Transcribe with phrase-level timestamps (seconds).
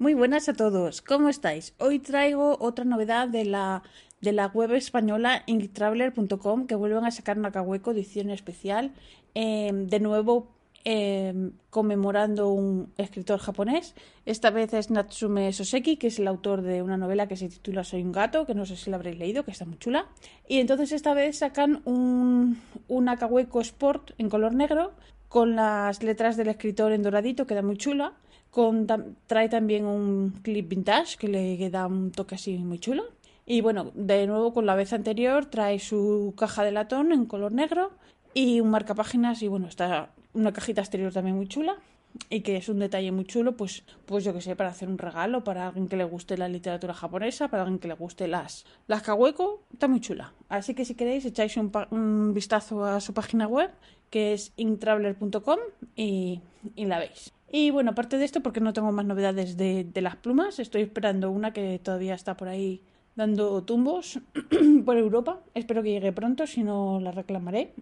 [0.00, 1.74] Muy buenas a todos, ¿cómo estáis?
[1.78, 3.82] Hoy traigo otra novedad de la,
[4.22, 8.94] de la web española inktraveler.com que vuelven a sacar una Nakahueco edición especial,
[9.34, 10.48] em, de nuevo
[10.84, 13.94] em, conmemorando un escritor japonés.
[14.24, 17.84] Esta vez es Natsume Soseki, que es el autor de una novela que se titula
[17.84, 20.06] Soy un gato, que no sé si la habréis leído, que está muy chula.
[20.48, 22.58] Y entonces esta vez sacan un,
[22.88, 23.08] un
[23.60, 24.92] Sport en color negro
[25.30, 28.12] con las letras del escritor en doradito, queda muy chula
[29.26, 33.04] trae también un clip vintage que le da un toque así muy chulo.
[33.46, 37.52] Y bueno, de nuevo con la vez anterior trae su caja de latón en color
[37.52, 37.92] negro
[38.34, 41.76] y un marcapáginas y bueno, está una cajita exterior también muy chula
[42.28, 44.98] y que es un detalle muy chulo, pues, pues yo que sé, para hacer un
[44.98, 48.64] regalo, para alguien que le guste la literatura japonesa, para alguien que le guste las,
[48.86, 50.32] las kaweco, está muy chula.
[50.48, 53.70] Así que si queréis echáis un, un vistazo a su página web,
[54.10, 55.58] que es intraveler.com
[55.96, 56.40] y,
[56.74, 57.32] y la veis.
[57.52, 60.82] Y bueno, aparte de esto, porque no tengo más novedades de, de las plumas, estoy
[60.82, 62.82] esperando una que todavía está por ahí
[63.16, 64.20] dando tumbos
[64.84, 65.40] por Europa.
[65.54, 67.74] Espero que llegue pronto, si no la reclamaré.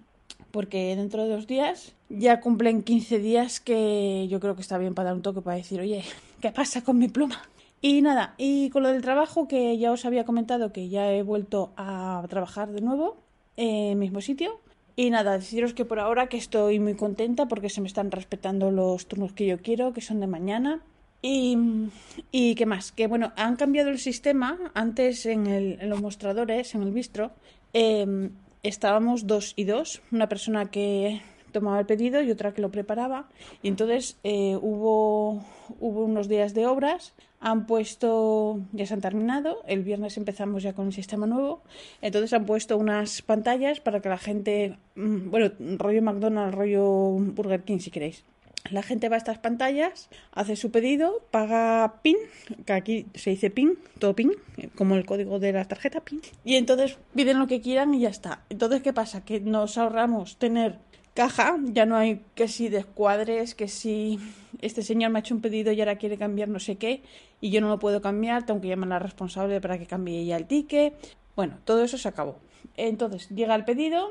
[0.51, 4.95] Porque dentro de dos días ya cumplen 15 días que yo creo que está bien
[4.95, 6.05] para dar un toque para decir, oye,
[6.41, 7.43] ¿qué pasa con mi pluma?
[7.81, 11.23] Y nada, y con lo del trabajo que ya os había comentado que ya he
[11.23, 13.17] vuelto a trabajar de nuevo
[13.57, 14.59] en el mismo sitio,
[14.99, 18.73] y nada, deciros que por ahora que estoy muy contenta porque se me están respetando
[18.73, 20.81] los turnos que yo quiero, que son de mañana.
[21.23, 21.57] Y,
[22.33, 24.59] y qué más, que bueno, han cambiado el sistema.
[24.75, 27.31] Antes en, el, en los mostradores, en el bistro,
[27.73, 28.31] em,
[28.63, 30.03] estábamos dos y dos.
[30.13, 31.21] Una persona que
[31.53, 33.29] tomaba el pedido y otra que lo preparaba.
[33.63, 35.45] Y entonces eh, hubo,
[35.81, 40.73] hubo unos días de obras, han puesto, ya se han terminado, el viernes empezamos ya
[40.73, 41.63] con el sistema nuevo,
[42.03, 47.63] entonces han puesto unas pantallas para que la gente, mm, bueno, rollo McDonald's, rollo Burger
[47.63, 48.25] King si queréis.
[48.71, 52.17] La gente va a estas pantallas, hace su pedido, paga PIN,
[52.67, 54.33] que aquí se dice PIN, todo PIN,
[54.75, 58.11] como el código de la tarjeta PIN, y entonces piden lo que quieran y ya
[58.11, 58.45] está.
[58.51, 59.25] Entonces, ¿qué pasa?
[59.25, 60.79] Que nos ahorramos tener
[61.15, 64.21] caja, ya no hay que si descuadres, que si
[64.61, 67.03] este señor me ha hecho un pedido y ahora quiere cambiar no sé qué
[67.41, 70.25] y yo no lo puedo cambiar, tengo que llamar a la responsable para que cambie
[70.27, 70.95] ya el ticket.
[71.35, 72.39] Bueno, todo eso se acabó.
[72.77, 74.11] Entonces, llega el pedido,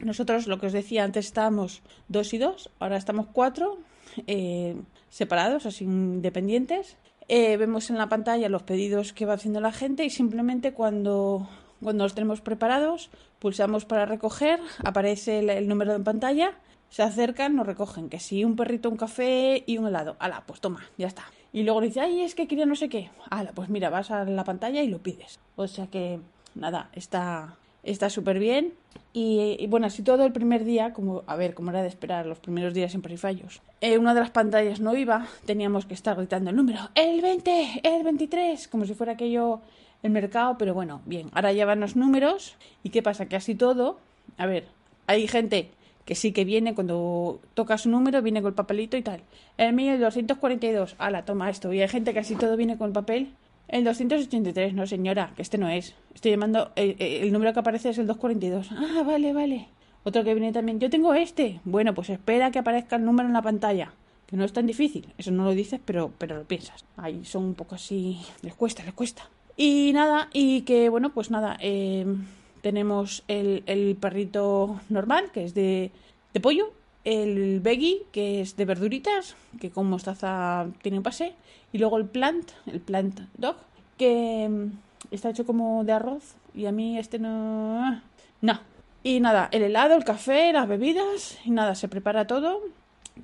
[0.00, 3.78] nosotros lo que os decía antes estábamos dos y dos, ahora estamos cuatro,
[4.26, 4.76] eh,
[5.10, 6.96] separados, así independientes.
[7.28, 11.48] Eh, vemos en la pantalla los pedidos que va haciendo la gente y simplemente cuando
[11.82, 16.54] cuando los tenemos preparados, pulsamos para recoger, aparece el, número en pantalla,
[16.88, 20.16] se acercan, nos recogen, que si un perrito, un café y un helado.
[20.18, 21.24] Ala, pues toma, ya está.
[21.52, 23.10] Y luego dice, ay, es que quería no sé qué.
[23.30, 25.38] Ala, pues mira, vas a la pantalla y lo pides.
[25.56, 26.20] O sea que,
[26.54, 28.74] nada, está está súper bien.
[29.12, 32.38] Y, bueno, así todo el primer día, como a ver, como era de esperar, los
[32.38, 33.62] primeros días siempre hay fallos.
[33.80, 37.80] Eh, una de las pantallas no iba, teníamos que estar gritando el número, el 20,
[37.82, 39.60] el 23, como si fuera aquello
[40.02, 43.54] el mercado, pero bueno, bien, ahora ya van los números y qué pasa, que así
[43.54, 43.98] todo,
[44.36, 44.66] a ver,
[45.06, 45.70] hay gente
[46.04, 49.22] que sí que viene cuando toca su número, viene con el papelito y tal.
[49.58, 51.72] El mío es 242, ala, toma esto.
[51.72, 53.32] Y hay gente que así todo viene con el papel.
[53.68, 55.94] El 283, no señora, que este no es.
[56.14, 58.70] Estoy llamando, el, eh, eh, número que aparece es el 242.
[58.72, 59.68] Ah, vale, vale.
[60.04, 61.60] Otro que viene también, yo tengo este.
[61.64, 63.92] Bueno, pues espera que aparezca el número en la pantalla.
[64.26, 65.12] Que no es tan difícil.
[65.18, 66.84] Eso no lo dices, pero, pero lo piensas.
[66.96, 68.20] Ahí son un poco así.
[68.42, 69.28] Les cuesta, les cuesta.
[69.56, 72.26] Y nada, y que bueno, pues nada, em,
[72.60, 75.90] tenemos el, el, perrito normal, que es de,
[76.34, 76.72] de pollo,
[77.06, 81.34] el veggie, que es de verduritas, que con mostaza tiene un pase,
[81.72, 83.56] y luego el plant, el plant dog,
[83.96, 84.72] que em,
[85.12, 88.02] está hecho como de arroz, y a mí este no...
[88.42, 88.60] No.
[89.04, 92.60] Y nada, el helado, el café, las bebidas, y nada, se prepara todo.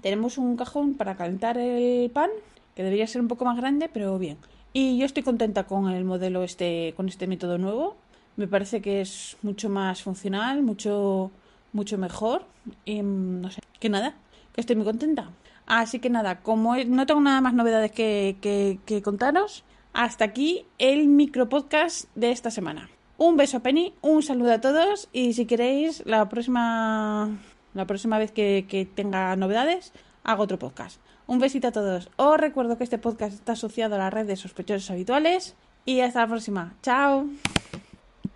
[0.01, 2.31] Tenemos un cajón para calentar el pan,
[2.77, 4.39] que debería ser un poco más grande, pero bien.
[4.73, 7.97] Y yo estoy contenta con el modelo este, con este método nuevo.
[8.37, 11.33] Me parece que es mucho más funcional, mucho,
[11.73, 12.45] mucho mejor.
[12.85, 14.15] Y no sé, que nada,
[14.53, 15.31] que estoy muy contenta.
[15.67, 20.67] Así que nada, como no tengo nada más novedades que, que, que contaros, hasta aquí
[20.79, 22.89] el micro podcast de esta semana.
[23.19, 27.31] Un beso a Penny, un saludo a todos y si queréis la próxima
[27.75, 29.93] la próxima vez que, que tenga novedades
[30.25, 31.01] hago otro podcast.
[31.27, 32.11] Un besito a todos.
[32.17, 35.55] Os recuerdo que este podcast está asociado a la red de sospechosos habituales
[35.85, 36.75] y hasta la próxima.
[36.83, 37.27] Chao.